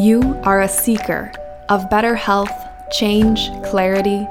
You 0.00 0.40
are 0.44 0.62
a 0.62 0.68
seeker 0.68 1.30
of 1.68 1.90
better 1.90 2.14
health, 2.14 2.66
change, 2.90 3.50
clarity. 3.64 4.26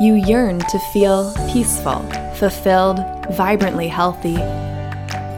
You 0.00 0.14
yearn 0.14 0.58
to 0.58 0.78
feel 0.92 1.32
peaceful, 1.52 2.00
fulfilled, 2.34 2.98
vibrantly 3.30 3.86
healthy. 3.86 4.40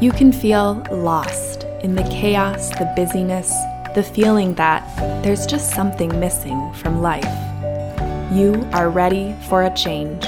You 0.01 0.13
can 0.13 0.33
feel 0.33 0.83
lost 0.91 1.65
in 1.83 1.95
the 1.95 2.05
chaos, 2.05 2.71
the 2.71 2.91
busyness, 2.97 3.51
the 3.95 4.03
feeling 4.03 4.55
that 4.55 4.83
there's 5.23 5.45
just 5.45 5.75
something 5.75 6.19
missing 6.19 6.73
from 6.73 7.03
life. 7.03 7.25
You 8.33 8.67
are 8.73 8.89
ready 8.89 9.37
for 9.47 9.65
a 9.65 9.75
change. 9.75 10.25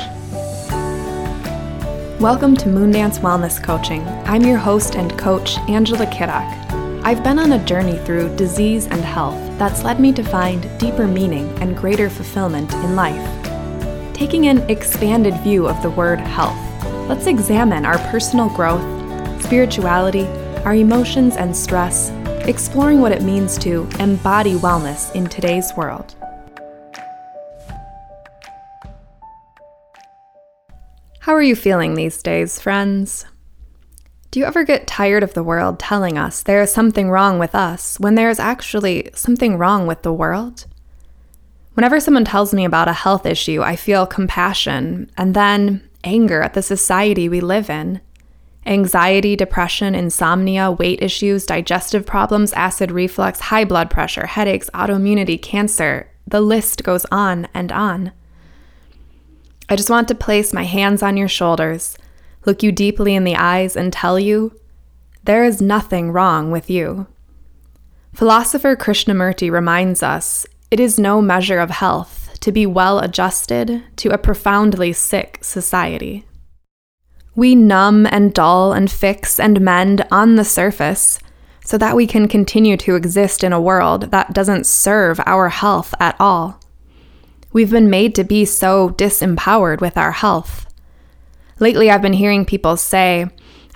Welcome 2.21 2.55
to 2.59 2.69
Moondance 2.69 3.21
Wellness 3.21 3.65
Coaching. 3.65 4.07
I'm 4.27 4.43
your 4.43 4.59
host 4.59 4.95
and 4.95 5.19
coach, 5.19 5.57
Angela 5.71 6.05
Kiddock. 6.13 6.69
I've 7.05 7.25
been 7.25 7.39
on 7.39 7.53
a 7.53 7.65
journey 7.65 7.97
through 8.05 8.37
disease 8.37 8.87
and 8.87 9.01
health 9.01 9.48
that's 9.59 9.83
led 9.83 9.99
me 9.99 10.13
to 10.13 10.23
find 10.23 10.79
deeper 10.79 11.07
meaning 11.07 11.49
and 11.61 11.77
greater 11.77 12.09
fulfillment 12.09 12.73
in 12.75 12.95
life. 12.95 14.15
Taking 14.15 14.47
an 14.47 14.59
expanded 14.71 15.35
view 15.41 15.69
of 15.69 15.83
the 15.83 15.91
word 15.91 16.21
health, 16.21 16.59
let's 17.09 17.27
examine 17.27 17.85
our 17.85 17.99
personal 18.11 18.49
growth, 18.51 18.83
spirituality, 19.43 20.27
our 20.65 20.75
emotions 20.75 21.37
and 21.37 21.57
stress, 21.57 22.11
exploring 22.49 23.01
what 23.01 23.13
it 23.13 23.23
means 23.23 23.59
to 23.59 23.89
embody 23.99 24.55
wellness 24.55 25.15
in 25.15 25.27
today's 25.27 25.73
world. 25.77 26.15
How 31.21 31.35
are 31.35 31.43
you 31.43 31.57
feeling 31.57 31.95
these 31.95 32.23
days, 32.23 32.59
friends? 32.59 33.27
Do 34.31 34.41
you 34.41 34.47
ever 34.47 34.63
get 34.63 34.87
tired 34.87 35.23
of 35.23 35.33
the 35.33 35.43
world 35.43 35.79
telling 35.79 36.19
us 36.19 36.43
there 36.43 36.61
is 36.61 36.71
something 36.71 37.11
wrong 37.11 37.39
with 37.39 37.55
us 37.55 37.99
when 37.99 38.15
there 38.15 38.29
is 38.29 38.39
actually 38.39 39.09
something 39.15 39.57
wrong 39.57 39.87
with 39.87 40.03
the 40.03 40.13
world? 40.13 40.67
Whenever 41.73 41.99
someone 41.99 42.27
tells 42.27 42.53
me 42.53 42.67
about 42.67 42.89
a 42.89 42.93
health 42.93 43.25
issue, 43.25 43.63
I 43.63 43.75
feel 43.75 44.07
compassion 44.07 45.11
and 45.17 45.35
then 45.35 45.89
anger 46.05 46.43
at 46.43 46.53
the 46.53 46.63
society 46.63 47.29
we 47.29 47.41
live 47.41 47.71
in. 47.71 48.03
Anxiety, 48.67 49.35
depression, 49.35 49.95
insomnia, 49.95 50.71
weight 50.73 51.03
issues, 51.03 51.47
digestive 51.47 52.05
problems, 52.05 52.53
acid 52.53 52.91
reflux, 52.91 53.41
high 53.41 53.65
blood 53.65 53.89
pressure, 53.89 54.27
headaches, 54.27 54.69
autoimmunity, 54.75 55.41
cancer. 55.41 56.11
The 56.27 56.43
list 56.43 56.85
goes 56.85 57.07
on 57.11 57.49
and 57.55 57.73
on. 57.73 58.13
I 59.71 59.77
just 59.77 59.91
want 59.91 60.09
to 60.09 60.15
place 60.15 60.53
my 60.53 60.65
hands 60.65 61.03
on 61.03 61.17
your 61.17 61.29
shoulders, 61.29 61.97
look 62.47 62.63
you 62.63 62.73
deeply 62.73 63.15
in 63.15 63.25
the 63.25 63.37
eyes, 63.37 63.77
and 63.77 63.93
tell 63.93 64.19
you 64.19 64.59
there 65.25 65.45
is 65.45 65.61
nothing 65.61 66.11
wrong 66.11 66.51
with 66.51 66.71
you. 66.71 67.07
Philosopher 68.15 68.75
Krishnamurti 68.77 69.51
reminds 69.51 70.03
us 70.03 70.47
it 70.71 70.81
is 70.81 70.99
no 70.99 71.23
measure 71.23 71.59
of 71.59 71.71
health 71.71 72.37
to 72.41 72.53
be 72.53 72.67
well 72.67 72.99
adjusted 72.99 73.83
to 73.97 74.11
a 74.11 74.19
profoundly 74.19 74.93
sick 74.93 75.39
society. 75.43 76.25
We 77.35 77.55
numb 77.55 78.07
and 78.07 78.35
dull 78.35 78.73
and 78.73 78.91
fix 78.91 79.39
and 79.39 79.61
mend 79.61 80.05
on 80.11 80.37
the 80.37 80.45
surface 80.45 81.19
so 81.65 81.79
that 81.79 81.95
we 81.95 82.07
can 82.07 82.29
continue 82.29 82.77
to 82.79 82.97
exist 82.97 83.45
in 83.45 83.53
a 83.53 83.61
world 83.61 84.11
that 84.11 84.33
doesn't 84.33 84.67
serve 84.67 85.21
our 85.27 85.49
health 85.51 85.95
at 86.01 86.17
all. 86.19 86.61
We've 87.53 87.71
been 87.71 87.91
made 87.91 88.15
to 88.15 88.25
be 88.25 88.45
so 88.45 88.91
disempowered 88.91 89.81
with 89.81 89.97
our 89.97 90.13
health. 90.13 90.67
Lately, 91.61 91.91
I've 91.91 92.03
been 92.03 92.13
hearing 92.13 92.45
people 92.45 92.77
say, 92.77 93.27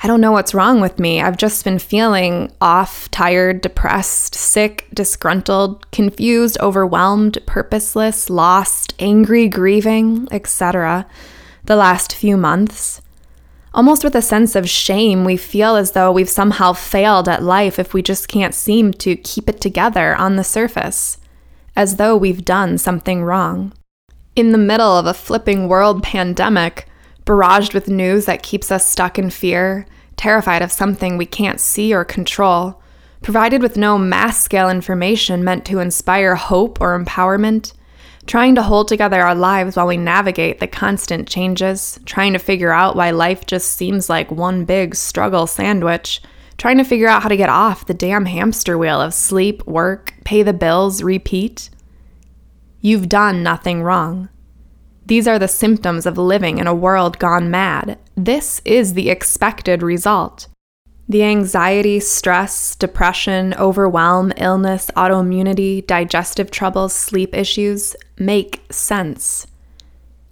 I 0.04 0.08
don't 0.08 0.20
know 0.20 0.32
what's 0.32 0.54
wrong 0.54 0.80
with 0.80 0.98
me. 0.98 1.20
I've 1.20 1.36
just 1.36 1.64
been 1.64 1.78
feeling 1.78 2.50
off, 2.60 3.08
tired, 3.10 3.60
depressed, 3.60 4.34
sick, 4.34 4.88
disgruntled, 4.92 5.90
confused, 5.92 6.58
overwhelmed, 6.60 7.38
purposeless, 7.46 8.28
lost, 8.28 8.94
angry, 8.98 9.48
grieving, 9.48 10.26
etc. 10.32 11.06
the 11.64 11.76
last 11.76 12.14
few 12.14 12.36
months. 12.36 13.00
Almost 13.74 14.04
with 14.04 14.14
a 14.14 14.22
sense 14.22 14.54
of 14.54 14.68
shame, 14.68 15.24
we 15.24 15.36
feel 15.36 15.76
as 15.76 15.92
though 15.92 16.12
we've 16.12 16.28
somehow 16.28 16.72
failed 16.72 17.28
at 17.28 17.42
life 17.42 17.78
if 17.78 17.94
we 17.94 18.02
just 18.02 18.28
can't 18.28 18.54
seem 18.54 18.92
to 18.94 19.16
keep 19.16 19.48
it 19.48 19.60
together 19.60 20.14
on 20.16 20.36
the 20.36 20.44
surface 20.44 21.18
as 21.74 21.96
though 21.96 22.16
we've 22.16 22.44
done 22.44 22.76
something 22.76 23.24
wrong. 23.24 23.72
In 24.36 24.52
the 24.52 24.58
middle 24.58 24.98
of 24.98 25.06
a 25.06 25.14
flipping 25.14 25.68
world 25.68 26.02
pandemic, 26.02 26.86
barraged 27.24 27.74
with 27.74 27.88
news 27.88 28.26
that 28.26 28.42
keeps 28.42 28.70
us 28.70 28.90
stuck 28.90 29.18
in 29.18 29.30
fear, 29.30 29.86
terrified 30.16 30.62
of 30.62 30.72
something 30.72 31.16
we 31.16 31.26
can't 31.26 31.60
see 31.60 31.94
or 31.94 32.04
control, 32.04 32.80
provided 33.22 33.62
with 33.62 33.76
no 33.76 33.96
mass 33.96 34.40
scale 34.40 34.68
information 34.68 35.44
meant 35.44 35.64
to 35.64 35.78
inspire 35.78 36.34
hope 36.34 36.80
or 36.80 36.98
empowerment, 36.98 37.72
trying 38.26 38.54
to 38.54 38.62
hold 38.62 38.88
together 38.88 39.20
our 39.22 39.34
lives 39.34 39.76
while 39.76 39.86
we 39.86 39.96
navigate 39.96 40.60
the 40.60 40.66
constant 40.66 41.28
changes, 41.28 41.98
trying 42.04 42.32
to 42.32 42.38
figure 42.38 42.72
out 42.72 42.96
why 42.96 43.10
life 43.10 43.46
just 43.46 43.72
seems 43.72 44.08
like 44.08 44.30
one 44.30 44.64
big 44.64 44.94
struggle 44.94 45.46
sandwich 45.46 46.20
trying 46.62 46.78
to 46.78 46.84
figure 46.84 47.08
out 47.08 47.22
how 47.24 47.28
to 47.28 47.36
get 47.36 47.48
off 47.48 47.86
the 47.86 47.94
damn 47.94 48.24
hamster 48.24 48.78
wheel 48.78 49.00
of 49.00 49.12
sleep, 49.12 49.66
work, 49.66 50.14
pay 50.24 50.44
the 50.44 50.52
bills, 50.52 51.02
repeat. 51.02 51.68
You've 52.80 53.08
done 53.08 53.42
nothing 53.42 53.82
wrong. 53.82 54.28
These 55.06 55.26
are 55.26 55.38
the 55.38 55.48
symptoms 55.48 56.06
of 56.06 56.16
living 56.16 56.58
in 56.58 56.66
a 56.66 56.74
world 56.74 57.18
gone 57.18 57.50
mad. 57.50 57.98
This 58.16 58.60
is 58.64 58.94
the 58.94 59.10
expected 59.10 59.82
result. 59.82 60.46
The 61.08 61.24
anxiety, 61.24 62.00
stress, 62.00 62.76
depression, 62.76 63.54
overwhelm, 63.54 64.32
illness, 64.36 64.90
autoimmunity, 64.96 65.86
digestive 65.86 66.50
troubles, 66.50 66.92
sleep 66.92 67.34
issues 67.34 67.96
make 68.18 68.62
sense. 68.70 69.46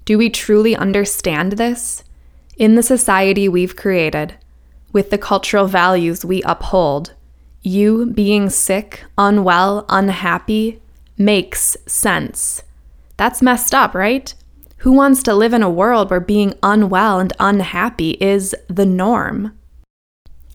Do 0.04 0.16
we 0.16 0.30
truly 0.30 0.76
understand 0.76 1.52
this? 1.52 2.04
In 2.56 2.76
the 2.76 2.82
society 2.82 3.48
we've 3.48 3.76
created, 3.76 4.36
with 4.92 5.10
the 5.10 5.18
cultural 5.18 5.66
values 5.66 6.24
we 6.24 6.42
uphold, 6.42 7.14
you 7.62 8.06
being 8.06 8.48
sick, 8.48 9.04
unwell, 9.18 9.84
unhappy 9.88 10.80
makes 11.18 11.76
sense. 11.86 12.62
That's 13.16 13.42
messed 13.42 13.74
up, 13.74 13.94
right? 13.94 14.34
Who 14.80 14.92
wants 14.92 15.22
to 15.24 15.34
live 15.34 15.52
in 15.52 15.62
a 15.62 15.68
world 15.68 16.08
where 16.08 16.20
being 16.20 16.54
unwell 16.62 17.20
and 17.20 17.34
unhappy 17.38 18.12
is 18.12 18.56
the 18.68 18.86
norm? 18.86 19.52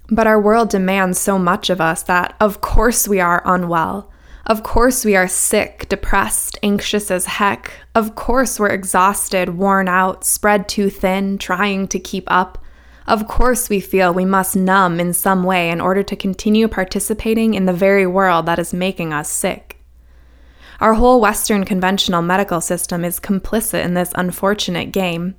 But 0.09 0.25
our 0.25 0.41
world 0.41 0.69
demands 0.69 1.19
so 1.19 1.37
much 1.37 1.69
of 1.69 1.79
us 1.79 2.01
that, 2.03 2.35
of 2.39 2.59
course, 2.59 3.07
we 3.07 3.19
are 3.19 3.43
unwell. 3.45 4.11
Of 4.47 4.63
course, 4.63 5.05
we 5.05 5.15
are 5.15 5.27
sick, 5.27 5.87
depressed, 5.89 6.57
anxious 6.63 7.11
as 7.11 7.27
heck. 7.27 7.71
Of 7.93 8.15
course, 8.15 8.59
we're 8.59 8.69
exhausted, 8.69 9.57
worn 9.59 9.87
out, 9.87 10.25
spread 10.25 10.67
too 10.67 10.89
thin, 10.89 11.37
trying 11.37 11.87
to 11.89 11.99
keep 11.99 12.23
up. 12.25 12.57
Of 13.05 13.27
course, 13.27 13.69
we 13.69 13.79
feel 13.79 14.11
we 14.11 14.25
must 14.25 14.55
numb 14.55 14.99
in 14.99 15.13
some 15.13 15.43
way 15.43 15.69
in 15.69 15.79
order 15.79 16.01
to 16.01 16.15
continue 16.15 16.67
participating 16.67 17.53
in 17.53 17.67
the 17.67 17.73
very 17.73 18.07
world 18.07 18.47
that 18.47 18.57
is 18.57 18.73
making 18.73 19.13
us 19.13 19.29
sick. 19.29 19.74
Our 20.81 20.95
whole 20.95 21.21
Western 21.21 21.63
conventional 21.63 22.21
medical 22.21 22.61
system 22.61 23.05
is 23.05 23.19
complicit 23.19 23.83
in 23.83 23.93
this 23.93 24.11
unfortunate 24.15 24.91
game. 24.91 25.35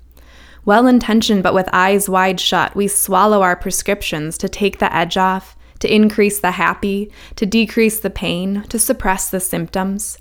Well 0.65 0.87
intentioned 0.87 1.43
but 1.43 1.55
with 1.55 1.69
eyes 1.73 2.09
wide 2.09 2.41
shut, 2.41 2.75
we 2.75 2.89
swallow 2.89 3.43
our 3.43 3.57
prescriptions 3.57 4.39
to 4.39 4.49
take 4.49 4.79
the 4.79 4.95
edge 4.95 5.17
off, 5.17 5.57
to 5.81 5.95
increase 5.95 6.41
the 6.41 6.53
happy, 6.53 7.13
to 7.37 7.47
decrease 7.47 8.01
the 8.01 8.11
pain, 8.11 8.65
to 8.69 8.79
suppress 8.79 9.31
the 9.31 9.41
symptoms. 9.41 10.19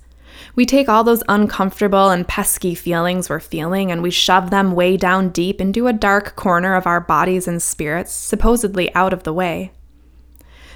We 0.53 0.65
take 0.65 0.89
all 0.89 1.03
those 1.03 1.23
uncomfortable 1.29 2.09
and 2.09 2.27
pesky 2.27 2.75
feelings 2.75 3.29
we're 3.29 3.39
feeling 3.39 3.91
and 3.91 4.03
we 4.03 4.11
shove 4.11 4.49
them 4.49 4.73
way 4.73 4.97
down 4.97 5.29
deep 5.29 5.61
into 5.61 5.87
a 5.87 5.93
dark 5.93 6.35
corner 6.35 6.75
of 6.75 6.85
our 6.85 6.99
bodies 6.99 7.47
and 7.47 7.61
spirits, 7.61 8.11
supposedly 8.11 8.93
out 8.93 9.13
of 9.13 9.23
the 9.23 9.33
way. 9.33 9.71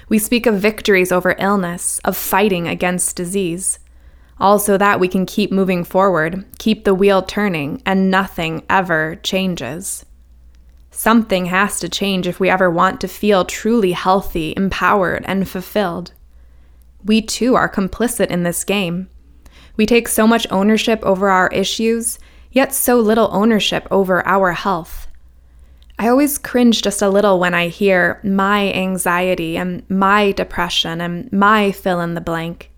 We 0.08 0.18
speak 0.18 0.46
of 0.46 0.54
victories 0.56 1.12
over 1.12 1.36
illness, 1.38 2.00
of 2.04 2.16
fighting 2.16 2.66
against 2.66 3.16
disease, 3.16 3.78
all 4.40 4.58
so 4.58 4.78
that 4.78 4.98
we 4.98 5.08
can 5.08 5.26
keep 5.26 5.52
moving 5.52 5.84
forward, 5.84 6.44
keep 6.58 6.84
the 6.84 6.94
wheel 6.94 7.22
turning, 7.22 7.82
and 7.84 8.10
nothing 8.10 8.64
ever 8.68 9.16
changes. 9.22 10.04
Something 10.90 11.46
has 11.46 11.78
to 11.80 11.88
change 11.88 12.26
if 12.26 12.40
we 12.40 12.50
ever 12.50 12.70
want 12.70 13.00
to 13.00 13.08
feel 13.08 13.44
truly 13.44 13.92
healthy, 13.92 14.54
empowered, 14.56 15.24
and 15.26 15.48
fulfilled. 15.48 16.12
We 17.04 17.22
too 17.22 17.54
are 17.54 17.68
complicit 17.68 18.26
in 18.26 18.42
this 18.42 18.64
game. 18.64 19.08
We 19.76 19.86
take 19.86 20.08
so 20.08 20.26
much 20.26 20.46
ownership 20.50 21.00
over 21.02 21.28
our 21.28 21.48
issues, 21.48 22.18
yet 22.50 22.74
so 22.74 22.98
little 22.98 23.30
ownership 23.32 23.86
over 23.90 24.26
our 24.26 24.52
health. 24.52 25.06
I 25.98 26.08
always 26.08 26.38
cringe 26.38 26.82
just 26.82 27.02
a 27.02 27.10
little 27.10 27.38
when 27.38 27.54
I 27.54 27.68
hear 27.68 28.20
my 28.24 28.72
anxiety 28.72 29.56
and 29.56 29.88
my 29.90 30.32
depression 30.32 31.00
and 31.00 31.30
my 31.32 31.72
fill 31.72 32.00
in 32.00 32.14
the 32.14 32.20
blank. 32.20 32.69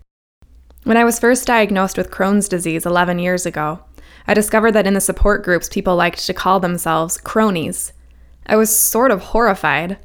When 0.83 0.97
I 0.97 1.05
was 1.05 1.17
first 1.17 1.47
diagnosed 1.47 1.97
with 1.97 2.11
Crohn's 2.11 2.49
disease 2.49 2.85
11 2.85 3.17
years 3.17 3.45
ago, 3.45 3.79
I 4.27 4.33
discovered 4.33 4.73
that 4.73 4.85
in 4.85 4.93
the 4.93 4.99
support 4.99 5.41
groups, 5.41 5.69
people 5.69 5.95
liked 5.95 6.25
to 6.25 6.33
call 6.33 6.59
themselves 6.59 7.17
Crohnies. 7.17 7.93
I 8.45 8.57
was 8.57 8.75
sort 8.75 9.09
of 9.09 9.21
horrified. 9.21 9.97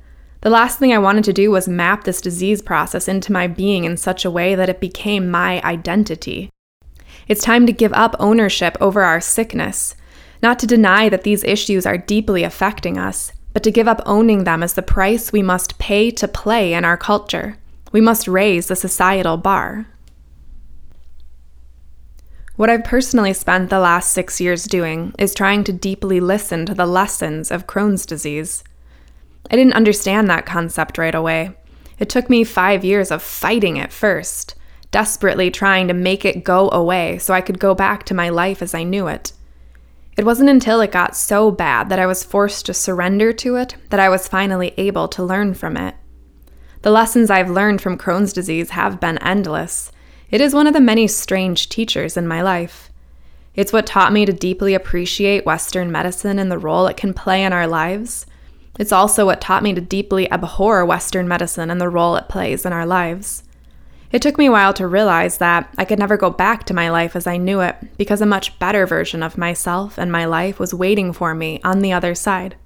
The 0.43 0.51
last 0.51 0.79
thing 0.79 0.93
I 0.93 0.99
wanted 0.99 1.25
to 1.25 1.33
do 1.33 1.51
was 1.51 1.67
map 1.67 2.05
this 2.05 2.21
disease 2.21 2.63
process 2.63 3.09
into 3.09 3.33
my 3.33 3.49
being 3.49 3.83
in 3.83 3.97
such 3.97 4.25
a 4.25 4.31
way 4.31 4.55
that 4.55 4.69
it 4.69 4.79
became 4.79 5.29
my 5.29 5.61
identity. 5.63 6.49
It's 7.27 7.43
time 7.43 7.67
to 7.67 7.73
give 7.73 7.93
up 7.93 8.15
ownership 8.21 8.77
over 8.81 9.03
our 9.03 9.21
sickness, 9.21 9.97
not 10.45 10.61
to 10.61 10.67
deny 10.69 11.09
that 11.09 11.25
these 11.25 11.43
issues 11.43 11.87
are 11.87 11.99
deeply 11.99 12.45
affecting 12.45 12.97
us, 12.99 13.33
but 13.53 13.65
to 13.65 13.73
give 13.73 13.89
up 13.89 14.01
owning 14.07 14.45
them 14.45 14.63
as 14.63 14.75
the 14.75 14.83
price 14.83 15.33
we 15.33 15.43
must 15.43 15.81
pay 15.81 16.13
to 16.13 16.29
play 16.29 16.73
in 16.73 16.85
our 16.85 16.97
culture. 16.97 17.59
We 17.91 18.01
must 18.01 18.29
raise 18.29 18.69
the 18.69 18.77
societal 18.77 19.39
bar. 19.39 19.89
What 22.59 22.71
I've 22.71 22.83
personally 22.83 23.35
spent 23.35 23.71
the 23.71 23.79
last 23.79 24.13
six 24.13 24.41
years 24.41 24.65
doing 24.65 25.15
is 25.17 25.33
trying 25.33 25.63
to 25.63 25.73
deeply 25.73 26.19
listen 26.19 26.67
to 26.67 26.75
the 26.75 26.87
lessons 26.87 27.53
of 27.53 27.69
Crohn's 27.69 28.05
disease. 28.05 28.65
I 29.49 29.55
didn't 29.55 29.75
understand 29.75 30.29
that 30.29 30.45
concept 30.45 30.99
right 30.99 31.15
away. 31.15 31.53
It 32.01 32.09
took 32.09 32.29
me 32.29 32.43
five 32.43 32.85
years 32.85 33.13
of 33.13 33.23
fighting 33.23 33.77
it 33.77 33.93
first, 33.93 34.57
desperately 34.91 35.53
trying 35.53 35.87
to 35.87 35.95
make 35.95 36.25
it 36.25 36.43
go 36.43 36.69
away 36.73 37.19
so 37.19 37.33
I 37.33 37.43
could 37.43 37.61
go 37.61 37.77
back 37.77 38.03
to 38.07 38.15
my 38.15 38.29
life 38.29 38.61
as 38.61 38.75
I 38.75 38.83
knew 38.83 39.07
it. 39.07 39.33
It 40.17 40.27
wasn't 40.27 40.51
until 40.51 40.81
it 40.81 40.91
got 40.91 41.15
so 41.15 41.53
bad 41.53 41.89
that 41.91 42.01
I 42.01 42.07
was 42.07 42.25
forced 42.25 42.67
to 42.67 42.75
surrender 42.75 43.33
to 43.35 43.55
it 43.55 43.77
that 43.91 44.01
I 44.01 44.09
was 44.09 44.27
finally 44.27 44.75
able 44.77 45.07
to 45.07 45.23
learn 45.23 45.55
from 45.55 45.77
it. 45.77 45.95
The 46.83 46.91
lessons 46.91 47.31
I've 47.31 47.51
learned 47.51 47.81
from 47.81 47.97
Crohn's 47.97 48.33
disease 48.33 48.71
have 48.71 48.99
been 48.99 49.19
endless. 49.19 49.93
It 50.31 50.43
is 50.43 50.55
one 50.55 50.67
of 50.67 50.75
the 50.75 50.81
many 50.81 51.09
strange 51.09 51.71
teachers 51.71 52.17
in 52.17 52.29
my 52.29 52.43
life. 52.43 52.91
It's 53.55 53.73
what 53.73 53.87
taught 53.87 54.13
me 54.13 54.27
to 54.27 54.33
deeply 54.33 54.75
appreciate 54.75 55.47
Western 55.47 55.91
medicine 55.91 56.39
and 56.39 56.53
the 56.53 56.59
role 56.59 56.87
it 56.87 56.99
can 56.99 57.15
play 57.15 57.43
in 57.43 57.55
our 57.55 57.67
lives. 57.67 58.27
It's 58.79 58.93
also 58.93 59.25
what 59.25 59.41
taught 59.41 59.63
me 59.63 59.73
to 59.73 59.81
deeply 59.81 60.31
abhor 60.31 60.85
Western 60.85 61.29
medicine 61.29 61.71
and 61.71 61.81
the 61.81 61.89
role 61.89 62.15
it 62.17 62.29
plays 62.29 62.67
in 62.67 62.75
our 62.75 62.85
lives. 62.85 63.43
It 64.13 64.21
took 64.21 64.37
me 64.37 64.47
a 64.47 64.53
while 64.53 64.75
to 64.75 64.87
realize 64.87 65.39
that 65.39 65.73
I 65.79 65.87
could 65.87 65.99
never 65.99 66.19
go 66.19 66.31
back 66.31 66.65
to 66.65 66.75
my 66.75 66.91
life 66.91 67.17
as 67.17 67.27
I 67.27 67.39
knew 67.39 67.61
it 67.61 67.77
because 67.97 68.21
a 68.21 68.27
much 68.27 68.59
better 68.59 68.87
version 68.87 69.23
of 69.23 69.39
myself 69.39 69.99
and 69.99 70.13
my 70.13 70.27
life 70.27 70.59
was 70.59 70.75
waiting 70.75 71.15
for 71.15 71.35
me 71.35 71.59
on 71.65 71.81
the 71.81 71.93
other 71.93 72.15
side. 72.15 72.57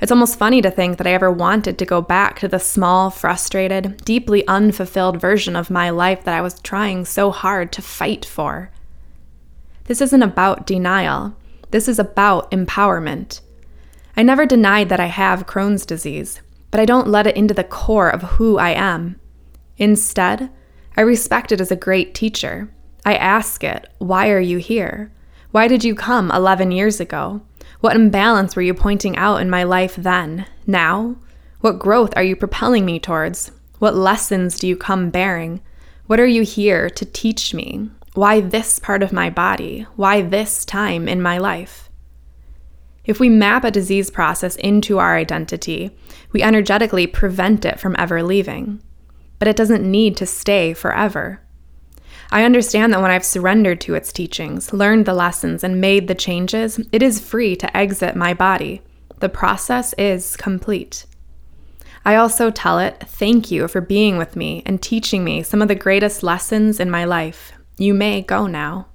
It's 0.00 0.10
almost 0.10 0.38
funny 0.38 0.62
to 0.62 0.70
think 0.70 0.96
that 0.96 1.06
I 1.06 1.12
ever 1.12 1.30
wanted 1.30 1.78
to 1.78 1.84
go 1.84 2.00
back 2.00 2.38
to 2.40 2.48
the 2.48 2.58
small, 2.58 3.10
frustrated, 3.10 3.98
deeply 4.04 4.46
unfulfilled 4.48 5.20
version 5.20 5.56
of 5.56 5.70
my 5.70 5.90
life 5.90 6.24
that 6.24 6.34
I 6.34 6.40
was 6.40 6.58
trying 6.60 7.04
so 7.04 7.30
hard 7.30 7.70
to 7.72 7.82
fight 7.82 8.24
for. 8.24 8.70
This 9.84 10.00
isn't 10.00 10.22
about 10.22 10.66
denial, 10.66 11.36
this 11.70 11.86
is 11.86 11.98
about 11.98 12.50
empowerment. 12.50 13.40
I 14.16 14.22
never 14.22 14.46
denied 14.46 14.88
that 14.88 15.00
I 15.00 15.06
have 15.06 15.46
Crohn's 15.46 15.84
disease, 15.84 16.40
but 16.70 16.80
I 16.80 16.84
don't 16.84 17.08
let 17.08 17.26
it 17.26 17.36
into 17.36 17.54
the 17.54 17.64
core 17.64 18.08
of 18.08 18.22
who 18.22 18.58
I 18.58 18.70
am. 18.70 19.20
Instead, 19.76 20.50
I 20.96 21.02
respect 21.02 21.52
it 21.52 21.60
as 21.60 21.70
a 21.70 21.76
great 21.76 22.14
teacher. 22.14 22.72
I 23.04 23.14
ask 23.14 23.62
it, 23.62 23.88
Why 23.98 24.30
are 24.30 24.40
you 24.40 24.58
here? 24.58 25.12
Why 25.50 25.68
did 25.68 25.84
you 25.84 25.94
come 25.94 26.30
11 26.30 26.72
years 26.72 27.00
ago? 27.00 27.42
What 27.80 27.96
imbalance 27.96 28.54
were 28.54 28.62
you 28.62 28.74
pointing 28.74 29.16
out 29.16 29.38
in 29.38 29.50
my 29.50 29.64
life 29.64 29.96
then? 29.96 30.46
Now? 30.66 31.16
What 31.60 31.78
growth 31.78 32.12
are 32.16 32.22
you 32.22 32.36
propelling 32.36 32.84
me 32.84 32.98
towards? 32.98 33.50
What 33.78 33.94
lessons 33.94 34.58
do 34.58 34.66
you 34.66 34.76
come 34.76 35.10
bearing? 35.10 35.60
What 36.06 36.20
are 36.20 36.26
you 36.26 36.42
here 36.42 36.90
to 36.90 37.04
teach 37.04 37.54
me? 37.54 37.90
Why 38.14 38.40
this 38.40 38.78
part 38.78 39.02
of 39.02 39.12
my 39.12 39.30
body? 39.30 39.86
Why 39.96 40.22
this 40.22 40.64
time 40.64 41.08
in 41.08 41.22
my 41.22 41.38
life? 41.38 41.88
If 43.04 43.18
we 43.18 43.28
map 43.28 43.64
a 43.64 43.70
disease 43.70 44.10
process 44.10 44.56
into 44.56 44.98
our 44.98 45.16
identity, 45.16 45.90
we 46.32 46.42
energetically 46.42 47.06
prevent 47.06 47.64
it 47.64 47.80
from 47.80 47.96
ever 47.98 48.22
leaving 48.22 48.82
but 49.40 49.48
it 49.48 49.56
doesn't 49.56 49.90
need 49.90 50.16
to 50.18 50.26
stay 50.26 50.72
forever. 50.72 51.40
I 52.32 52.44
understand 52.44 52.92
that 52.92 53.02
when 53.02 53.10
I've 53.10 53.24
surrendered 53.24 53.80
to 53.82 53.94
its 53.94 54.12
teachings, 54.12 54.72
learned 54.72 55.04
the 55.04 55.14
lessons, 55.14 55.64
and 55.64 55.80
made 55.80 56.06
the 56.06 56.14
changes, 56.14 56.80
it 56.92 57.02
is 57.02 57.20
free 57.20 57.56
to 57.56 57.76
exit 57.76 58.14
my 58.14 58.34
body. 58.34 58.82
The 59.18 59.28
process 59.28 59.92
is 59.94 60.36
complete. 60.36 61.06
I 62.04 62.14
also 62.14 62.50
tell 62.50 62.78
it, 62.78 63.04
Thank 63.06 63.50
you 63.50 63.68
for 63.68 63.80
being 63.80 64.16
with 64.16 64.36
me 64.36 64.62
and 64.64 64.80
teaching 64.80 65.24
me 65.24 65.42
some 65.42 65.60
of 65.60 65.68
the 65.68 65.74
greatest 65.74 66.22
lessons 66.22 66.80
in 66.80 66.90
my 66.90 67.04
life. 67.04 67.52
You 67.76 67.94
may 67.94 68.22
go 68.22 68.46
now. 68.46 68.86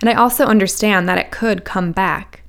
And 0.00 0.10
I 0.10 0.14
also 0.14 0.46
understand 0.46 1.08
that 1.08 1.18
it 1.18 1.30
could 1.30 1.64
come 1.64 1.92
back. 1.92 2.41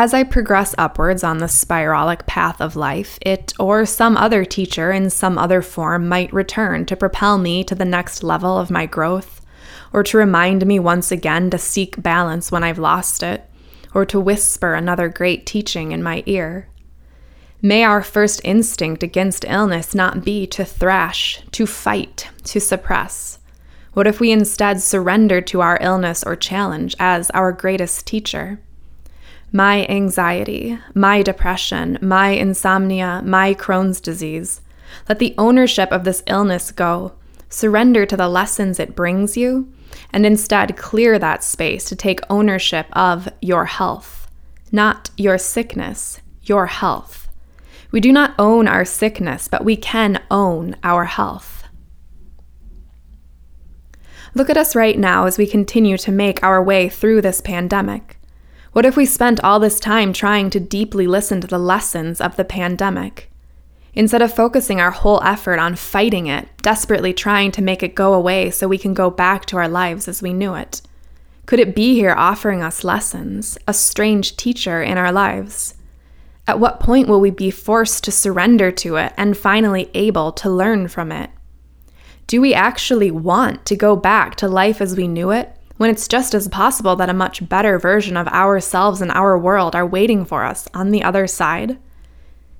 As 0.00 0.14
I 0.14 0.22
progress 0.22 0.76
upwards 0.78 1.24
on 1.24 1.38
the 1.38 1.46
spiralic 1.46 2.24
path 2.24 2.60
of 2.60 2.76
life, 2.76 3.18
it 3.20 3.52
or 3.58 3.84
some 3.84 4.16
other 4.16 4.44
teacher 4.44 4.92
in 4.92 5.10
some 5.10 5.36
other 5.36 5.60
form 5.60 6.06
might 6.06 6.32
return 6.32 6.86
to 6.86 6.94
propel 6.94 7.36
me 7.36 7.64
to 7.64 7.74
the 7.74 7.84
next 7.84 8.22
level 8.22 8.58
of 8.58 8.70
my 8.70 8.86
growth, 8.86 9.44
or 9.92 10.04
to 10.04 10.16
remind 10.16 10.64
me 10.64 10.78
once 10.78 11.10
again 11.10 11.50
to 11.50 11.58
seek 11.58 12.00
balance 12.00 12.52
when 12.52 12.62
I've 12.62 12.78
lost 12.78 13.24
it, 13.24 13.50
or 13.92 14.06
to 14.06 14.20
whisper 14.20 14.74
another 14.74 15.08
great 15.08 15.46
teaching 15.46 15.90
in 15.90 16.00
my 16.00 16.22
ear. 16.26 16.68
May 17.60 17.82
our 17.82 18.04
first 18.04 18.40
instinct 18.44 19.02
against 19.02 19.44
illness 19.48 19.96
not 19.96 20.24
be 20.24 20.46
to 20.46 20.64
thrash, 20.64 21.42
to 21.50 21.66
fight, 21.66 22.28
to 22.44 22.60
suppress. 22.60 23.40
What 23.94 24.06
if 24.06 24.20
we 24.20 24.30
instead 24.30 24.80
surrender 24.80 25.40
to 25.40 25.60
our 25.60 25.76
illness 25.80 26.22
or 26.22 26.36
challenge 26.36 26.94
as 27.00 27.30
our 27.30 27.50
greatest 27.50 28.06
teacher? 28.06 28.60
My 29.52 29.86
anxiety, 29.86 30.78
my 30.94 31.22
depression, 31.22 31.98
my 32.02 32.30
insomnia, 32.30 33.22
my 33.24 33.54
Crohn's 33.54 34.00
disease. 34.00 34.60
Let 35.08 35.18
the 35.18 35.34
ownership 35.38 35.90
of 35.90 36.04
this 36.04 36.22
illness 36.26 36.70
go. 36.70 37.12
Surrender 37.48 38.04
to 38.04 38.16
the 38.16 38.28
lessons 38.28 38.78
it 38.78 38.94
brings 38.94 39.36
you, 39.36 39.72
and 40.12 40.26
instead 40.26 40.76
clear 40.76 41.18
that 41.18 41.42
space 41.42 41.84
to 41.84 41.96
take 41.96 42.20
ownership 42.28 42.86
of 42.92 43.28
your 43.40 43.64
health, 43.64 44.30
not 44.70 45.10
your 45.16 45.38
sickness, 45.38 46.20
your 46.42 46.66
health. 46.66 47.28
We 47.90 48.00
do 48.00 48.12
not 48.12 48.34
own 48.38 48.68
our 48.68 48.84
sickness, 48.84 49.48
but 49.48 49.64
we 49.64 49.76
can 49.76 50.22
own 50.30 50.76
our 50.84 51.06
health. 51.06 51.64
Look 54.34 54.50
at 54.50 54.58
us 54.58 54.76
right 54.76 54.98
now 54.98 55.24
as 55.24 55.38
we 55.38 55.46
continue 55.46 55.96
to 55.98 56.12
make 56.12 56.42
our 56.42 56.62
way 56.62 56.90
through 56.90 57.22
this 57.22 57.40
pandemic. 57.40 58.17
What 58.78 58.86
if 58.86 58.96
we 58.96 59.06
spent 59.06 59.42
all 59.42 59.58
this 59.58 59.80
time 59.80 60.12
trying 60.12 60.50
to 60.50 60.60
deeply 60.60 61.08
listen 61.08 61.40
to 61.40 61.48
the 61.48 61.58
lessons 61.58 62.20
of 62.20 62.36
the 62.36 62.44
pandemic? 62.44 63.28
Instead 63.92 64.22
of 64.22 64.32
focusing 64.32 64.80
our 64.80 64.92
whole 64.92 65.20
effort 65.24 65.58
on 65.58 65.74
fighting 65.74 66.28
it, 66.28 66.46
desperately 66.62 67.12
trying 67.12 67.50
to 67.50 67.60
make 67.60 67.82
it 67.82 67.96
go 67.96 68.14
away 68.14 68.52
so 68.52 68.68
we 68.68 68.78
can 68.78 68.94
go 68.94 69.10
back 69.10 69.46
to 69.46 69.56
our 69.56 69.66
lives 69.66 70.06
as 70.06 70.22
we 70.22 70.32
knew 70.32 70.54
it? 70.54 70.80
Could 71.46 71.58
it 71.58 71.74
be 71.74 71.94
here 71.94 72.14
offering 72.16 72.62
us 72.62 72.84
lessons, 72.84 73.58
a 73.66 73.74
strange 73.74 74.36
teacher 74.36 74.80
in 74.80 74.96
our 74.96 75.10
lives? 75.10 75.74
At 76.46 76.60
what 76.60 76.78
point 76.78 77.08
will 77.08 77.18
we 77.18 77.32
be 77.32 77.50
forced 77.50 78.04
to 78.04 78.12
surrender 78.12 78.70
to 78.70 78.94
it 78.94 79.12
and 79.16 79.36
finally 79.36 79.90
able 79.92 80.30
to 80.34 80.48
learn 80.48 80.86
from 80.86 81.10
it? 81.10 81.30
Do 82.28 82.40
we 82.40 82.54
actually 82.54 83.10
want 83.10 83.66
to 83.66 83.74
go 83.74 83.96
back 83.96 84.36
to 84.36 84.46
life 84.46 84.80
as 84.80 84.96
we 84.96 85.08
knew 85.08 85.32
it, 85.32 85.57
when 85.78 85.88
it's 85.88 86.06
just 86.06 86.34
as 86.34 86.48
possible 86.48 86.94
that 86.96 87.08
a 87.08 87.14
much 87.14 87.48
better 87.48 87.78
version 87.78 88.16
of 88.16 88.28
ourselves 88.28 89.00
and 89.00 89.10
our 89.12 89.38
world 89.38 89.74
are 89.74 89.86
waiting 89.86 90.24
for 90.24 90.44
us 90.44 90.68
on 90.74 90.90
the 90.90 91.02
other 91.02 91.26
side? 91.26 91.78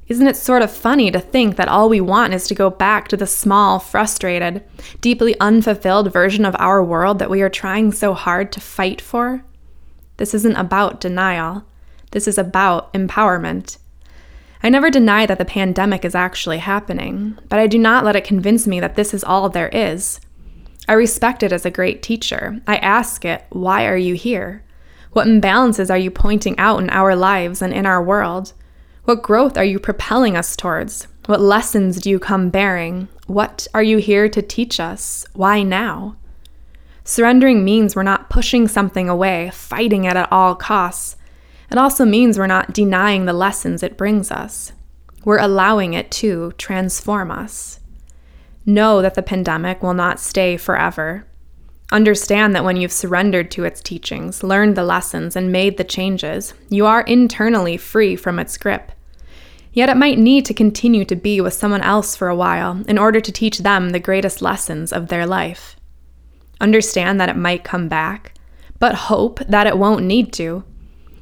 Isn't 0.06 0.26
it 0.26 0.36
sort 0.36 0.62
of 0.62 0.70
funny 0.70 1.10
to 1.10 1.20
think 1.20 1.56
that 1.56 1.68
all 1.68 1.90
we 1.90 2.00
want 2.00 2.32
is 2.32 2.48
to 2.48 2.54
go 2.54 2.70
back 2.70 3.08
to 3.08 3.16
the 3.16 3.26
small, 3.26 3.78
frustrated, 3.78 4.64
deeply 5.02 5.38
unfulfilled 5.38 6.10
version 6.12 6.46
of 6.46 6.56
our 6.58 6.82
world 6.82 7.18
that 7.18 7.28
we 7.28 7.42
are 7.42 7.50
trying 7.50 7.92
so 7.92 8.14
hard 8.14 8.50
to 8.52 8.60
fight 8.60 9.02
for? 9.02 9.44
This 10.16 10.32
isn't 10.32 10.56
about 10.56 11.00
denial. 11.00 11.64
This 12.12 12.26
is 12.26 12.38
about 12.38 12.92
empowerment. 12.94 13.76
I 14.62 14.70
never 14.70 14.90
deny 14.90 15.26
that 15.26 15.38
the 15.38 15.44
pandemic 15.44 16.04
is 16.04 16.14
actually 16.14 16.58
happening, 16.58 17.38
but 17.48 17.58
I 17.58 17.66
do 17.66 17.78
not 17.78 18.04
let 18.04 18.16
it 18.16 18.24
convince 18.24 18.66
me 18.66 18.80
that 18.80 18.96
this 18.96 19.12
is 19.12 19.22
all 19.22 19.48
there 19.48 19.68
is. 19.68 20.20
I 20.88 20.94
respect 20.94 21.42
it 21.42 21.52
as 21.52 21.66
a 21.66 21.70
great 21.70 22.02
teacher. 22.02 22.60
I 22.66 22.76
ask 22.76 23.24
it, 23.26 23.44
Why 23.50 23.86
are 23.86 23.96
you 23.96 24.14
here? 24.14 24.64
What 25.12 25.26
imbalances 25.26 25.90
are 25.90 25.98
you 25.98 26.10
pointing 26.10 26.58
out 26.58 26.82
in 26.82 26.88
our 26.88 27.14
lives 27.14 27.60
and 27.60 27.74
in 27.74 27.84
our 27.84 28.02
world? 28.02 28.54
What 29.04 29.22
growth 29.22 29.58
are 29.58 29.64
you 29.64 29.78
propelling 29.78 30.36
us 30.36 30.56
towards? 30.56 31.06
What 31.26 31.40
lessons 31.40 32.00
do 32.00 32.08
you 32.08 32.18
come 32.18 32.48
bearing? 32.48 33.08
What 33.26 33.68
are 33.74 33.82
you 33.82 33.98
here 33.98 34.30
to 34.30 34.40
teach 34.40 34.80
us? 34.80 35.26
Why 35.34 35.62
now? 35.62 36.16
Surrendering 37.04 37.64
means 37.64 37.94
we're 37.94 38.02
not 38.02 38.30
pushing 38.30 38.66
something 38.66 39.08
away, 39.08 39.50
fighting 39.52 40.04
it 40.04 40.16
at 40.16 40.32
all 40.32 40.54
costs. 40.54 41.16
It 41.70 41.76
also 41.76 42.06
means 42.06 42.38
we're 42.38 42.46
not 42.46 42.72
denying 42.72 43.26
the 43.26 43.32
lessons 43.34 43.82
it 43.82 43.98
brings 43.98 44.30
us. 44.30 44.72
We're 45.24 45.38
allowing 45.38 45.92
it 45.92 46.10
to 46.12 46.52
transform 46.56 47.30
us. 47.30 47.80
Know 48.68 49.00
that 49.00 49.14
the 49.14 49.22
pandemic 49.22 49.82
will 49.82 49.94
not 49.94 50.20
stay 50.20 50.58
forever. 50.58 51.24
Understand 51.90 52.54
that 52.54 52.64
when 52.64 52.76
you've 52.76 52.92
surrendered 52.92 53.50
to 53.52 53.64
its 53.64 53.80
teachings, 53.80 54.42
learned 54.42 54.76
the 54.76 54.84
lessons, 54.84 55.36
and 55.36 55.50
made 55.50 55.78
the 55.78 55.84
changes, 55.84 56.52
you 56.68 56.84
are 56.84 57.00
internally 57.00 57.78
free 57.78 58.14
from 58.14 58.38
its 58.38 58.58
grip. 58.58 58.92
Yet 59.72 59.88
it 59.88 59.96
might 59.96 60.18
need 60.18 60.44
to 60.44 60.52
continue 60.52 61.06
to 61.06 61.16
be 61.16 61.40
with 61.40 61.54
someone 61.54 61.80
else 61.80 62.14
for 62.14 62.28
a 62.28 62.36
while 62.36 62.84
in 62.86 62.98
order 62.98 63.22
to 63.22 63.32
teach 63.32 63.60
them 63.60 63.88
the 63.88 63.98
greatest 63.98 64.42
lessons 64.42 64.92
of 64.92 65.08
their 65.08 65.24
life. 65.24 65.76
Understand 66.60 67.18
that 67.18 67.30
it 67.30 67.36
might 67.36 67.64
come 67.64 67.88
back, 67.88 68.34
but 68.78 68.94
hope 68.94 69.40
that 69.48 69.66
it 69.66 69.78
won't 69.78 70.04
need 70.04 70.30
to. 70.34 70.62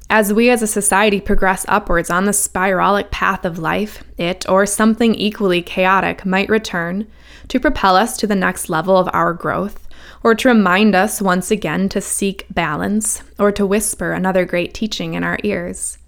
As 0.09 0.33
we 0.33 0.51
as 0.51 0.63
a 0.63 0.69
society 0.69 1.21
progress 1.21 1.65
upwards 1.67 2.11
on 2.11 2.27
the 2.27 2.33
spiralic 2.33 3.11
path 3.11 3.45
of 3.45 3.59
life, 3.59 4.05
it 4.17 4.49
or 4.49 4.65
something 4.65 5.15
equally 5.17 5.63
chaotic 5.63 6.25
might 6.25 6.49
return 6.49 7.09
to 7.49 7.59
propel 7.59 7.97
us 7.97 8.17
to 8.19 8.27
the 8.27 8.37
next 8.37 8.69
level 8.69 8.97
of 8.97 9.09
our 9.13 9.33
growth, 9.33 9.89
or 10.23 10.35
to 10.35 10.49
remind 10.49 10.95
us 10.95 11.21
once 11.21 11.51
again 11.51 11.89
to 11.89 12.01
seek 12.01 12.47
balance, 12.51 13.23
or 13.39 13.51
to 13.51 13.67
whisper 13.67 14.13
another 14.13 14.45
great 14.45 14.73
teaching 14.73 15.15
in 15.15 15.25
our 15.25 15.39
ears. 15.43 15.99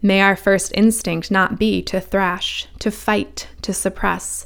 May 0.00 0.20
our 0.20 0.36
first 0.36 0.70
instinct 0.74 1.30
not 1.30 1.58
be 1.58 1.82
to 1.82 2.00
thrash, 2.00 2.68
to 2.78 2.90
fight, 2.90 3.48
to 3.62 3.72
suppress. 3.72 4.44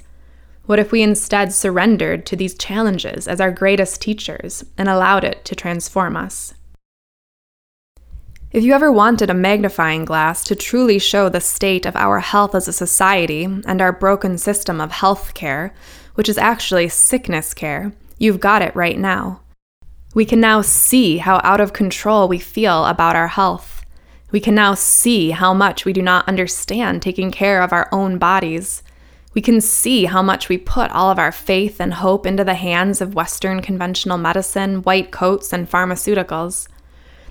What 0.65 0.79
if 0.79 0.93
we 0.93 1.03
instead 1.03 1.53
surrendered 1.53 2.25
to 2.27 2.37
these 2.37 2.55
challenges 2.55 3.29
as 3.29 3.41
our 3.41 3.51
greatest 3.51 4.01
teachers 4.01 4.65
and 4.79 4.89
allowed 4.89 5.25
it 5.25 5.45
to 5.47 5.55
transform 5.55 6.17
us? 6.17 6.55
If 8.59 8.65
you 8.65 8.73
ever 8.73 8.91
wanted 8.91 9.31
a 9.31 9.35
magnifying 9.35 10.05
glass 10.05 10.43
to 10.43 10.57
truly 10.57 10.99
show 10.99 11.29
the 11.29 11.41
state 11.41 11.87
of 11.87 11.95
our 11.95 12.19
health 12.19 12.57
as 12.57 12.67
a 12.67 12.73
society 12.73 13.45
and 13.45 13.81
our 13.81 13.93
broken 13.93 14.37
system 14.37 14.81
of 14.81 14.91
health 14.91 15.33
care, 15.35 15.73
which 16.17 16.29
is 16.29 16.37
actually 16.37 16.89
sickness 16.89 17.55
care, 17.55 17.93
you've 18.19 18.41
got 18.41 18.61
it 18.63 18.75
right 18.75 18.99
now. 18.99 19.43
We 20.13 20.25
can 20.25 20.41
now 20.41 20.63
see 20.63 21.19
how 21.19 21.41
out 21.45 21.61
of 21.61 21.73
control 21.73 22.27
we 22.27 22.41
feel 22.41 22.85
about 22.87 23.15
our 23.15 23.29
health 23.29 23.85
we 24.33 24.41
can 24.41 24.57
now 24.57 24.75
see 24.75 25.31
how 25.31 25.55
much 25.55 25.85
we 25.85 25.93
do 25.93 26.03
not 26.03 26.27
understand 26.27 27.01
taking 27.01 27.31
care 27.31 27.63
of 27.63 27.73
our 27.73 27.89
own 27.93 28.19
bodies. 28.19 28.83
We 29.35 29.41
can 29.41 29.61
see 29.61 30.07
how 30.07 30.21
much 30.21 30.49
we 30.49 30.59
put 30.59 30.91
all 30.91 31.13
of 31.13 31.19
our 31.21 31.31
faith 31.31 31.81
and 31.81 31.95
hope 31.95 32.27
into 32.27 32.43
the 32.43 32.55
hands 32.55 33.01
of 33.01 33.15
Western 33.15 33.63
conventional 33.63 34.19
medicine, 34.19 34.83
white 34.83 35.13
coats, 35.13 35.53
and 35.53 35.71
pharmaceuticals. 35.71 36.67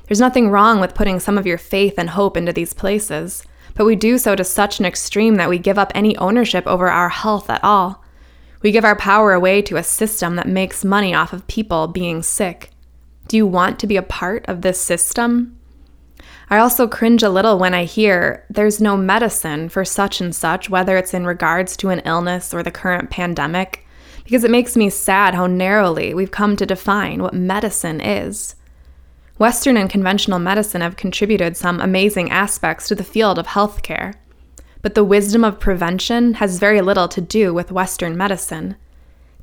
There's 0.08 0.20
nothing 0.22 0.50
wrong 0.50 0.80
with 0.80 0.96
putting 0.96 1.20
some 1.20 1.38
of 1.38 1.46
your 1.46 1.58
faith 1.58 1.96
and 1.98 2.10
hope 2.10 2.38
into 2.38 2.54
these 2.54 2.74
places, 2.74 3.44
but 3.76 3.86
we 3.86 3.96
do 3.96 4.18
so 4.18 4.36
to 4.36 4.44
such 4.44 4.80
an 4.80 4.86
extreme 4.86 5.36
that 5.36 5.50
we 5.50 5.60
give 5.60 5.78
up 5.78 5.92
any 5.94 6.16
ownership 6.18 6.66
over 6.66 6.88
our 6.88 7.10
health 7.10 7.50
at 7.50 7.64
all. 7.64 8.04
We 8.62 8.72
give 8.72 8.86
our 8.86 8.96
power 8.96 9.34
away 9.34 9.62
to 9.64 9.78
a 9.78 9.84
system 9.84 10.36
that 10.38 10.48
makes 10.48 10.86
money 10.86 11.14
off 11.14 11.34
of 11.34 11.46
people 11.48 11.88
being 11.88 12.24
sick. 12.24 12.72
Do 13.28 13.36
you 13.36 13.46
want 13.46 13.80
to 13.80 13.88
be 13.88 13.98
a 13.98 14.02
part 14.02 14.46
of 14.48 14.62
this 14.62 14.80
system? 14.80 15.60
I 16.50 16.58
also 16.58 16.88
cringe 16.88 17.24
a 17.24 17.30
little 17.30 17.60
when 17.60 17.74
I 17.74 17.84
hear 17.84 18.46
there's 18.50 18.80
no 18.80 18.96
medicine 18.96 19.68
for 19.68 19.84
such 19.84 20.22
and 20.22 20.34
such, 20.34 20.70
whether 20.70 20.96
it's 20.96 21.14
in 21.14 21.26
regards 21.26 21.76
to 21.78 21.90
an 21.90 22.00
illness 22.06 22.54
or 22.54 22.64
the 22.64 22.72
current 22.72 23.10
pandemic, 23.10 23.86
because 24.24 24.46
it 24.46 24.52
makes 24.52 24.78
me 24.78 24.90
sad 24.90 25.36
how 25.36 25.48
narrowly 25.48 26.14
we've 26.14 26.32
come 26.32 26.56
to 26.56 26.66
define 26.66 27.22
what 27.22 27.34
medicine 27.34 28.00
is. 28.00 28.56
Western 29.38 29.78
and 29.78 29.90
conventional 29.90 30.40
medicine 30.40 30.82
have 30.82 30.96
contributed 30.96 31.56
some 31.56 31.80
amazing 31.80 32.32
aspects 32.32 32.88
to 32.88 32.96
the 32.96 33.04
field 33.04 33.38
of 33.38 33.48
healthcare, 33.48 34.16
but 34.82 34.96
the 34.96 35.04
wisdom 35.04 35.44
of 35.44 35.60
prevention 35.60 36.36
has 36.36 36.60
very 36.60 36.82
little 36.82 37.08
to 37.08 37.22
do 37.22 37.54
with 37.54 37.72
Western 37.72 38.18
medicine. 38.18 38.76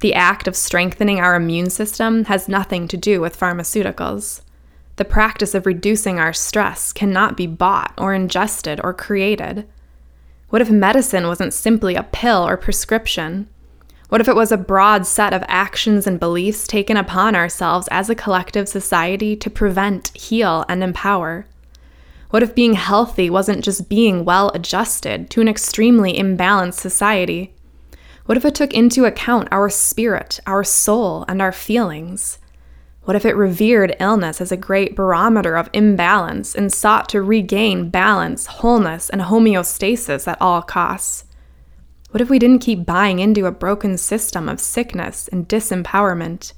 The 0.01 0.15
act 0.15 0.49
of 0.49 0.57
strengthening 0.57 1.21
our 1.21 1.37
immune 1.37 1.71
system 1.71 2.25
has 2.25 2.49
nothing 2.49 2.89
to 2.89 2.97
do 2.97 3.21
with 3.21 3.39
pharmaceuticals. 3.39 4.41
The 4.97 5.05
practice 5.05 5.55
of 5.55 5.65
reducing 5.65 6.19
our 6.19 6.33
stress 6.33 6.93
cannot 6.93 7.37
be 7.37 7.47
bought 7.47 7.95
or 7.97 8.15
ingested 8.15 8.81
or 8.83 8.95
created. 8.95 9.67
What 10.51 10.63
if 10.63 10.71
medicine 10.71 11.27
wasn't 11.27 11.53
simply 11.53 11.95
a 11.95 12.03
pill 12.03 12.47
or 12.47 12.57
prescription? 12.57 13.49
What 14.14 14.21
if 14.21 14.28
it 14.28 14.37
was 14.37 14.52
a 14.52 14.56
broad 14.56 15.06
set 15.09 15.33
of 15.33 15.42
actions 15.49 16.06
and 16.06 16.21
beliefs 16.21 16.68
taken 16.68 16.97
upon 16.97 17.35
ourselves 17.35 17.88
as 17.90 18.09
a 18.09 18.14
collective 18.14 18.68
society 18.68 19.35
to 19.35 19.50
prevent, 19.50 20.16
heal, 20.16 20.64
and 20.68 20.85
empower? 20.85 21.47
What 22.30 22.40
if 22.40 22.54
being 22.54 22.75
healthy 22.75 23.28
wasn't 23.28 23.64
just 23.64 23.88
being 23.88 24.25
well 24.25 24.52
adjusted 24.54 25.30
to 25.30 25.40
an 25.40 25.49
extremely 25.49 26.16
imbalanced 26.16 26.75
society? 26.75 27.56
What 28.26 28.38
if 28.38 28.44
it 28.44 28.54
took 28.54 28.73
into 28.73 29.04
account 29.04 29.49
our 29.50 29.68
spirit, 29.68 30.38
our 30.47 30.62
soul, 30.62 31.25
and 31.26 31.42
our 31.42 31.50
feelings? 31.50 32.38
What 33.02 33.16
if 33.16 33.25
it 33.25 33.35
revered 33.35 33.97
illness 33.99 34.40
as 34.40 34.52
a 34.52 34.56
great 34.56 34.94
barometer 34.94 35.56
of 35.56 35.71
imbalance 35.73 36.54
and 36.54 36.73
sought 36.73 37.09
to 37.09 37.21
regain 37.21 37.90
balance, 37.90 38.47
wholeness, 38.47 39.11
and 39.11 39.23
homeostasis 39.23 40.28
at 40.28 40.40
all 40.40 40.62
costs? 40.62 41.25
What 42.14 42.21
if 42.21 42.30
we 42.30 42.38
didn't 42.38 42.61
keep 42.61 42.87
buying 42.87 43.18
into 43.18 43.47
a 43.47 43.50
broken 43.50 43.99
system 43.99 44.49
of 44.49 44.61
sickness 44.61 45.26
and 45.26 45.49
disempowerment? 45.49 46.52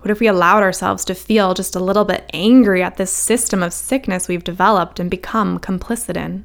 What 0.00 0.10
if 0.10 0.20
we 0.20 0.26
allowed 0.26 0.62
ourselves 0.62 1.06
to 1.06 1.14
feel 1.14 1.54
just 1.54 1.74
a 1.74 1.82
little 1.82 2.04
bit 2.04 2.28
angry 2.34 2.82
at 2.82 2.98
this 2.98 3.10
system 3.10 3.62
of 3.62 3.72
sickness 3.72 4.28
we've 4.28 4.44
developed 4.44 5.00
and 5.00 5.10
become 5.10 5.58
complicit 5.58 6.18
in? 6.18 6.44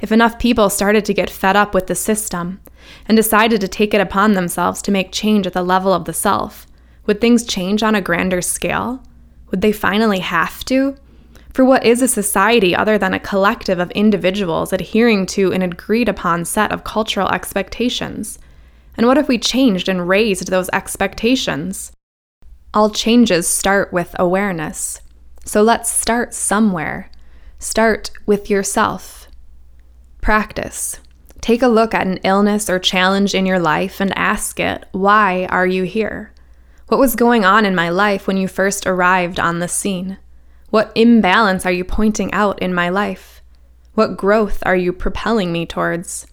If 0.00 0.12
enough 0.12 0.38
people 0.38 0.70
started 0.70 1.04
to 1.06 1.12
get 1.12 1.28
fed 1.28 1.56
up 1.56 1.74
with 1.74 1.88
the 1.88 1.96
system 1.96 2.60
and 3.08 3.16
decided 3.16 3.60
to 3.62 3.66
take 3.66 3.94
it 3.94 4.00
upon 4.00 4.34
themselves 4.34 4.80
to 4.82 4.92
make 4.92 5.10
change 5.10 5.44
at 5.44 5.52
the 5.52 5.64
level 5.64 5.92
of 5.92 6.04
the 6.04 6.12
self, 6.12 6.68
would 7.06 7.20
things 7.20 7.42
change 7.42 7.82
on 7.82 7.96
a 7.96 8.00
grander 8.00 8.42
scale? 8.42 9.02
Would 9.50 9.60
they 9.60 9.72
finally 9.72 10.20
have 10.20 10.64
to? 10.66 10.94
For 11.52 11.64
what 11.64 11.84
is 11.84 12.00
a 12.00 12.08
society 12.08 12.76
other 12.76 12.96
than 12.96 13.12
a 13.12 13.20
collective 13.20 13.80
of 13.80 13.90
individuals 13.90 14.72
adhering 14.72 15.26
to 15.26 15.52
an 15.52 15.62
agreed 15.62 16.08
upon 16.08 16.44
set 16.44 16.70
of 16.70 16.84
cultural 16.84 17.28
expectations? 17.28 18.38
And 18.96 19.06
what 19.06 19.18
if 19.18 19.28
we 19.28 19.38
changed 19.38 19.88
and 19.88 20.08
raised 20.08 20.48
those 20.48 20.70
expectations? 20.72 21.92
All 22.72 22.90
changes 22.90 23.48
start 23.48 23.92
with 23.92 24.14
awareness. 24.18 25.00
So 25.44 25.62
let's 25.62 25.90
start 25.90 26.34
somewhere. 26.34 27.10
Start 27.58 28.10
with 28.26 28.48
yourself. 28.48 29.26
Practice. 30.20 31.00
Take 31.40 31.62
a 31.62 31.68
look 31.68 31.94
at 31.94 32.06
an 32.06 32.18
illness 32.18 32.70
or 32.70 32.78
challenge 32.78 33.34
in 33.34 33.46
your 33.46 33.58
life 33.58 34.00
and 34.00 34.16
ask 34.16 34.60
it, 34.60 34.84
why 34.92 35.46
are 35.46 35.66
you 35.66 35.82
here? 35.82 36.32
What 36.86 37.00
was 37.00 37.16
going 37.16 37.44
on 37.44 37.64
in 37.64 37.74
my 37.74 37.88
life 37.88 38.26
when 38.26 38.36
you 38.36 38.46
first 38.46 38.86
arrived 38.86 39.40
on 39.40 39.58
the 39.58 39.68
scene? 39.68 40.18
What 40.70 40.92
imbalance 40.94 41.66
are 41.66 41.72
you 41.72 41.84
pointing 41.84 42.32
out 42.32 42.62
in 42.62 42.72
my 42.72 42.88
life? 42.88 43.42
What 43.94 44.16
growth 44.16 44.62
are 44.64 44.76
you 44.76 44.92
propelling 44.92 45.52
me 45.52 45.66
towards? 45.66 46.26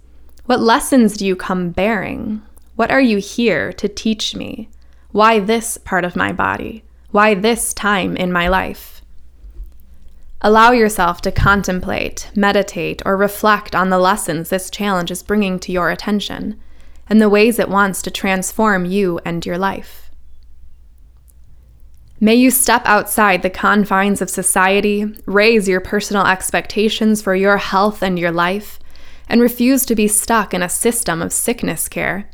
What 0.45 0.59
lessons 0.59 1.17
do 1.17 1.25
you 1.25 1.35
come 1.35 1.71
bearing? 1.71 2.43
What 2.75 2.91
are 2.91 3.01
you 3.01 3.17
here 3.17 3.73
to 3.73 3.87
teach 3.89 4.35
me? 4.35 4.69
Why 5.11 5.39
this 5.39 5.77
part 5.77 6.05
of 6.05 6.15
my 6.15 6.31
body? 6.31 6.83
Why 7.09 7.33
this 7.33 7.73
time 7.73 8.15
in 8.15 8.31
my 8.31 8.47
life? 8.47 9.01
Allow 10.41 10.71
yourself 10.71 11.19
to 11.21 11.31
contemplate, 11.31 12.29
meditate, 12.35 13.01
or 13.05 13.17
reflect 13.17 13.75
on 13.75 13.89
the 13.89 13.97
lessons 13.97 14.49
this 14.49 14.69
challenge 14.69 15.09
is 15.09 15.23
bringing 15.23 15.57
to 15.59 15.71
your 15.71 15.89
attention 15.89 16.59
and 17.09 17.19
the 17.19 17.29
ways 17.29 17.57
it 17.57 17.69
wants 17.69 18.03
to 18.03 18.11
transform 18.11 18.85
you 18.85 19.19
and 19.25 19.45
your 19.47 19.57
life. 19.57 20.06
May 22.19 22.33
you 22.33 22.49
step 22.49 22.81
outside 22.85 23.43
the 23.43 23.49
confines 23.51 24.23
of 24.23 24.29
society, 24.29 25.05
raise 25.27 25.67
your 25.67 25.79
personal 25.79 26.25
expectations 26.25 27.21
for 27.21 27.35
your 27.35 27.57
health 27.57 28.01
and 28.01 28.17
your 28.17 28.31
life, 28.31 28.79
and 29.29 29.39
refuse 29.39 29.85
to 29.85 29.95
be 29.95 30.07
stuck 30.07 30.51
in 30.51 30.63
a 30.63 30.69
system 30.69 31.21
of 31.21 31.31
sickness 31.31 31.87
care. 31.87 32.27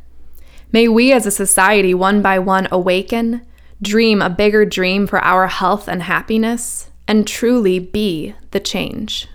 May 0.72 0.88
we 0.88 1.12
as 1.12 1.26
a 1.26 1.30
society 1.30 1.92
one 1.92 2.22
by 2.22 2.38
one 2.38 2.66
awaken, 2.70 3.46
dream 3.82 4.22
a 4.22 4.30
bigger 4.30 4.64
dream 4.64 5.06
for 5.06 5.22
our 5.22 5.48
health 5.48 5.86
and 5.86 6.02
happiness, 6.02 6.88
and 7.06 7.26
truly 7.26 7.78
be 7.78 8.34
the 8.52 8.60
change. 8.60 9.28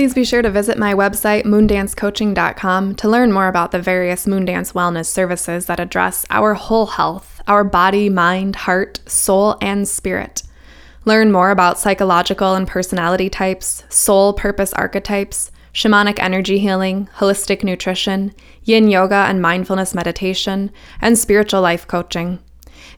Please 0.00 0.14
be 0.14 0.24
sure 0.24 0.40
to 0.40 0.50
visit 0.50 0.78
my 0.78 0.94
website, 0.94 1.44
moondancecoaching.com, 1.44 2.94
to 2.94 3.06
learn 3.06 3.34
more 3.34 3.48
about 3.48 3.70
the 3.70 3.82
various 3.82 4.24
Moondance 4.24 4.72
Wellness 4.72 5.04
services 5.04 5.66
that 5.66 5.78
address 5.78 6.24
our 6.30 6.54
whole 6.54 6.86
health, 6.86 7.42
our 7.46 7.64
body, 7.64 8.08
mind, 8.08 8.56
heart, 8.56 9.00
soul, 9.04 9.58
and 9.60 9.86
spirit. 9.86 10.42
Learn 11.04 11.30
more 11.30 11.50
about 11.50 11.78
psychological 11.78 12.54
and 12.54 12.66
personality 12.66 13.28
types, 13.28 13.84
soul 13.90 14.32
purpose 14.32 14.72
archetypes, 14.72 15.50
shamanic 15.74 16.18
energy 16.18 16.58
healing, 16.58 17.10
holistic 17.16 17.62
nutrition, 17.62 18.32
yin 18.64 18.88
yoga 18.88 19.26
and 19.28 19.42
mindfulness 19.42 19.92
meditation, 19.92 20.70
and 21.02 21.18
spiritual 21.18 21.60
life 21.60 21.86
coaching. 21.86 22.38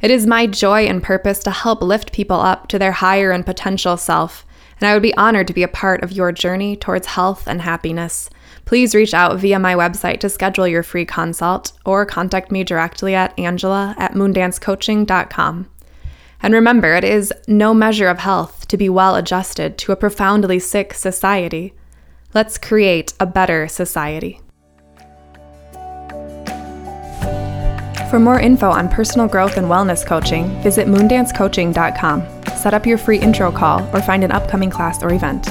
It 0.01 0.13
is 0.13 0.25
my 0.25 0.47
joy 0.47 0.85
and 0.85 1.03
purpose 1.03 1.41
to 1.41 1.51
help 1.51 1.83
lift 1.83 2.13
people 2.13 2.39
up 2.39 2.69
to 2.69 2.79
their 2.79 2.93
higher 2.93 3.33
and 3.33 3.45
potential 3.45 3.97
self 3.97 4.47
and 4.83 4.89
I 4.89 4.95
would 4.95 5.03
be 5.03 5.17
honored 5.17 5.47
to 5.47 5.53
be 5.53 5.63
a 5.63 5.69
part 5.69 6.03
of 6.03 6.11
your 6.11 6.33
journey 6.33 6.75
towards 6.75 7.07
health 7.07 7.47
and 7.47 7.63
happiness. 7.63 8.29
Please 8.65 8.97
reach 8.97 9.15
out 9.15 9.39
via 9.39 9.61
my 9.61 9.77
website 9.77 10.19
to 10.21 10.29
schedule 10.29 10.67
your 10.67 10.83
free 10.83 11.05
consult 11.05 11.71
or 11.87 12.05
contact 12.05 12.51
me 12.51 12.65
directly 12.65 13.15
at 13.15 13.39
angela 13.39 13.95
at 13.97 14.15
moondancecoaching.com. 14.15 15.69
And 16.43 16.53
remember, 16.53 16.97
it 16.97 17.05
is 17.05 17.33
no 17.47 17.73
measure 17.73 18.09
of 18.09 18.19
health 18.19 18.67
to 18.67 18.77
be 18.77 18.89
well 18.89 19.15
adjusted 19.15 19.79
to 19.79 19.93
a 19.93 19.97
profoundly 19.97 20.59
sick 20.59 20.95
society. 20.95 21.75
Let's 22.35 22.59
create 22.59 23.15
a 23.21 23.27
better 23.27 23.69
society. 23.69 24.41
For 28.11 28.19
more 28.19 28.41
info 28.41 28.69
on 28.69 28.89
personal 28.89 29.29
growth 29.29 29.59
and 29.59 29.69
wellness 29.69 30.05
coaching, 30.05 30.61
visit 30.61 30.89
moondancecoaching.com. 30.89 32.42
Set 32.63 32.75
up 32.75 32.87
your 32.87 32.97
free 32.97 33.19
intro 33.19 33.51
call 33.51 33.81
or 33.93 34.01
find 34.01 34.23
an 34.23 34.31
upcoming 34.31 34.71
class 34.71 35.03
or 35.03 35.13
event. 35.13 35.49